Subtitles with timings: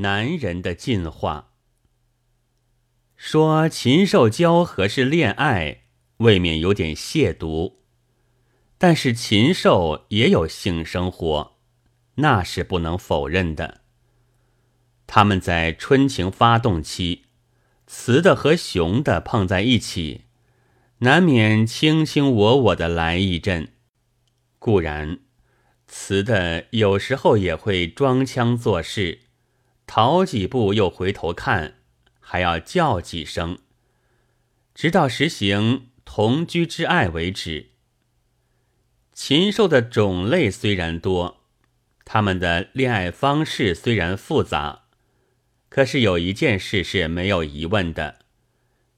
[0.00, 1.52] 男人的进化。
[3.16, 5.82] 说禽兽交合是恋爱，
[6.18, 7.74] 未免有点亵渎。
[8.78, 11.56] 但是禽兽也有性生活，
[12.16, 13.80] 那是不能否认的。
[15.08, 17.24] 他们在春情发动期，
[17.88, 20.26] 雌的和雄的碰在一起，
[20.98, 23.72] 难免卿卿我我的来一阵。
[24.60, 25.18] 固然，
[25.88, 29.22] 雌的有时候也会装腔作势，
[29.88, 31.78] 逃几步又回头看，
[32.20, 33.58] 还要叫几声，
[34.74, 37.70] 直到实行同居之爱为止。
[39.14, 41.40] 禽兽的种类虽然多，
[42.04, 44.82] 他们的恋爱方式虽然复杂，
[45.70, 48.18] 可是有一件事是没有疑问的，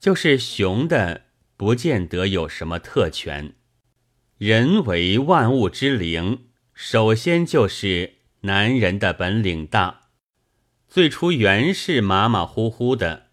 [0.00, 1.26] 就是雄的
[1.56, 3.54] 不见得有什么特权。
[4.36, 10.01] 人为万物之灵，首先就是男人的本领大。
[10.92, 13.28] 最初原是马马虎虎的，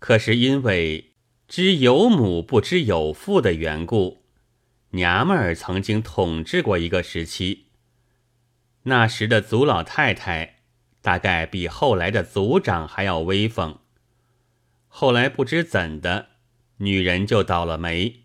[0.00, 1.12] 可是因为
[1.46, 4.24] 知有母不知有父的缘故。
[4.90, 7.66] 娘们儿曾经统治过一个时期，
[8.82, 10.56] 那时的族老太太
[11.00, 13.78] 大概比后来的族长还要威风。
[14.88, 16.30] 后来不知怎的，
[16.78, 18.24] 女人就倒了霉，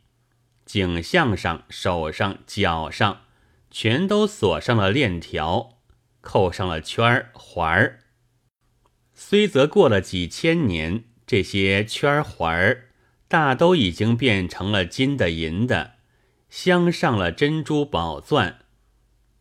[0.66, 3.22] 颈项上、手上、脚上
[3.70, 5.78] 全都锁上了链条，
[6.22, 8.00] 扣上了圈儿环儿。
[9.20, 12.90] 虽则过了几千年，这些圈环儿
[13.28, 15.96] 大都已经变成了金的、银的。
[16.50, 18.60] 镶上了珍珠宝钻，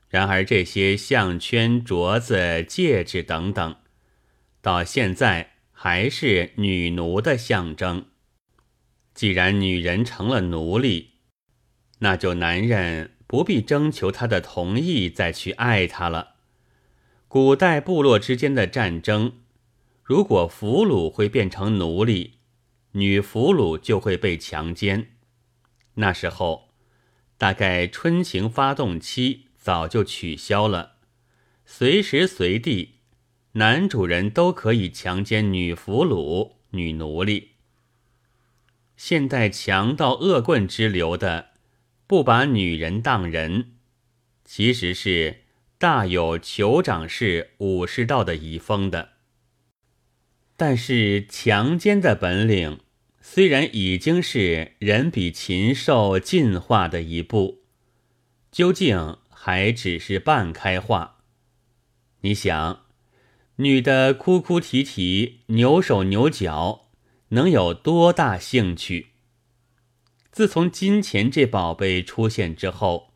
[0.08, 3.76] 然而这些项圈、镯子、戒指等等，
[4.62, 8.06] 到现在还是女奴的象征。
[9.14, 11.10] 既然女人成了奴隶，
[11.98, 16.36] 那就男人不必征求她的同意再去爱她了。
[17.28, 19.34] 古代部落之间的战争，
[20.06, 22.34] 如果俘虏会变成奴隶，
[22.92, 25.16] 女俘虏就会被强奸，
[25.94, 26.68] 那时候。
[27.36, 30.92] 大概春情发动期早就取消了，
[31.64, 33.00] 随时随地，
[33.54, 37.56] 男主人都可以强奸女俘虏、女奴隶。
[38.96, 41.48] 现代强盗恶棍之流的，
[42.06, 43.72] 不把女人当人，
[44.44, 45.42] 其实是
[45.76, 49.15] 大有酋长式武士道的遗风的。
[50.56, 52.80] 但是强奸的本领。
[53.28, 57.64] 虽然已经是人比禽兽进化的一步，
[58.52, 61.24] 究竟还只是半开化。
[62.20, 62.84] 你想，
[63.56, 66.88] 女的哭哭啼啼、扭手扭脚，
[67.30, 69.08] 能有多大兴趣？
[70.30, 73.12] 自从金钱这宝贝出现之后，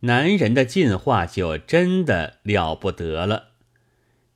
[0.00, 3.49] 男人的进化就真的了不得了。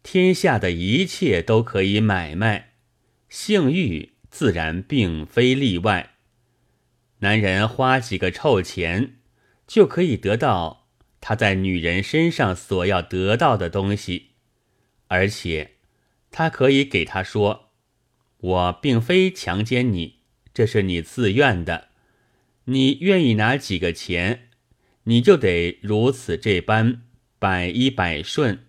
[0.04, 2.74] 天下的一切都可以买卖，
[3.28, 4.12] 性欲。
[4.30, 6.14] 自然并非例外。
[7.20, 9.18] 男人花几个臭钱，
[9.64, 10.88] 就可以得到
[11.20, 14.30] 他在女人身上所要得到的东西，
[15.06, 15.74] 而且
[16.32, 17.70] 他可以给他说
[18.38, 20.18] ：“我并非强奸你，
[20.52, 21.90] 这是你自愿的。
[22.64, 24.48] 你愿意拿几个钱，
[25.04, 27.02] 你就得如此这般，
[27.38, 28.66] 百依百顺。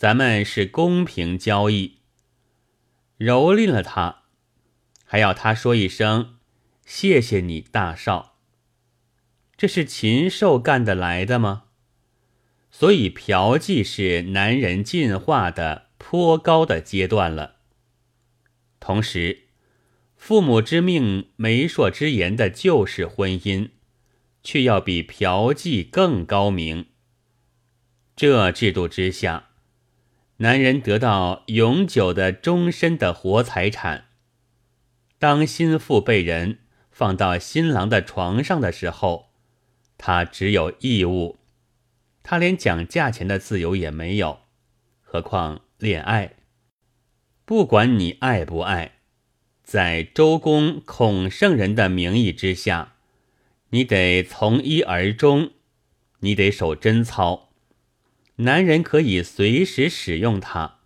[0.00, 1.98] 咱们是公平交易。”
[3.20, 4.22] 蹂躏了他。
[5.04, 6.38] 还要他说一声
[6.86, 8.38] “谢谢你，大少”，
[9.58, 11.64] 这是禽兽干得来的吗？
[12.70, 17.56] 所以嫖妓是男人进化的颇高的阶段了。
[18.78, 19.48] 同时，
[20.16, 23.68] 父母之命、媒妁之言的旧式婚姻，
[24.42, 26.86] 却要比嫖妓更高明。
[28.16, 29.49] 这制度之下，
[30.42, 34.06] 男人得到永久的、终身的活财产。
[35.18, 39.32] 当心腹被人放到新郎的床上的时候，
[39.98, 41.36] 他只有义务，
[42.22, 44.38] 他连讲价钱的自由也没有。
[45.02, 46.36] 何况恋爱，
[47.44, 48.92] 不管你爱不爱，
[49.62, 52.94] 在周公孔圣人的名义之下，
[53.68, 55.50] 你得从一而终，
[56.20, 57.49] 你得守贞操。
[58.40, 60.78] 男人可以随时使用它，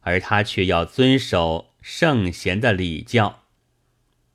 [0.00, 3.42] 而他却要遵守圣贤的礼教。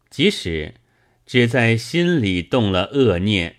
[0.10, 0.76] 即使
[1.26, 3.56] 只在心里动了恶念，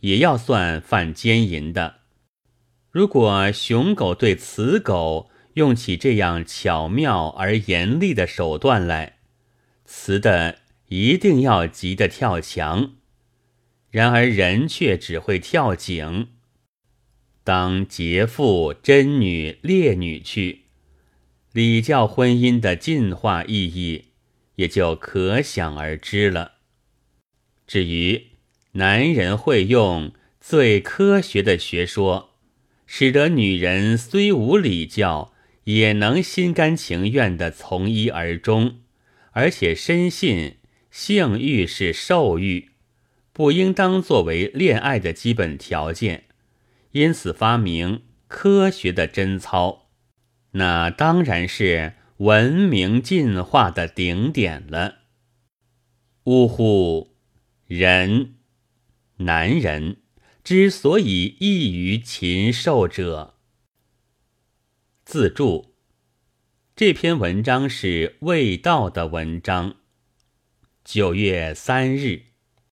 [0.00, 2.00] 也要算犯奸淫的。
[2.90, 9.18] 如果雄狗对雌狗用起这样巧妙而严厉的手段来，
[9.84, 10.58] 雌的
[10.88, 12.96] 一定要急得跳墙；
[13.90, 16.33] 然而人却只会跳井。
[17.44, 20.62] 当劫妇、贞女、烈女去，
[21.52, 24.06] 礼教婚姻的进化意义
[24.54, 26.52] 也就可想而知了。
[27.66, 28.28] 至于
[28.72, 32.30] 男人会用最科学的学说，
[32.86, 38.78] 使得女人虽无礼教，也能心甘情愿地从一而终，
[39.32, 40.56] 而且深信
[40.90, 42.70] 性欲是受欲，
[43.34, 46.24] 不应当作为恋爱的基本条件，
[46.94, 49.90] 因此发明科学的贞操。
[50.52, 54.98] 那当然是文明进化的顶点了。
[56.24, 57.16] 呜呼，
[57.66, 58.36] 人，
[59.16, 60.02] 男人
[60.44, 63.34] 之所以异于禽兽者。
[65.04, 65.74] 自注：
[66.76, 69.76] 这篇文章是未道的文章。
[70.84, 72.33] 九月三日。